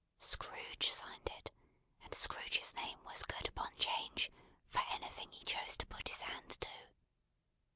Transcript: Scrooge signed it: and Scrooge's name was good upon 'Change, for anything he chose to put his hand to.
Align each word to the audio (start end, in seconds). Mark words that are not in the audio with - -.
Scrooge 0.17 0.89
signed 0.89 1.29
it: 1.37 1.51
and 2.03 2.15
Scrooge's 2.15 2.73
name 2.73 2.97
was 3.05 3.21
good 3.21 3.47
upon 3.49 3.75
'Change, 3.77 4.31
for 4.67 4.79
anything 4.89 5.29
he 5.31 5.45
chose 5.45 5.77
to 5.77 5.85
put 5.85 6.07
his 6.09 6.23
hand 6.23 6.49
to. 6.59 6.69